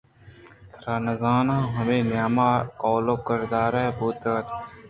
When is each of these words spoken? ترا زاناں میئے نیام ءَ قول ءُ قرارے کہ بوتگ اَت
ترا 0.81 1.13
زاناں 1.21 1.63
میئے 1.85 1.97
نیام 2.09 2.37
ءَ 2.47 2.51
قول 2.81 3.05
ءُ 3.13 3.23
قرارے 3.25 3.85
کہ 3.89 3.95
بوتگ 3.97 4.23
اَت 4.35 4.47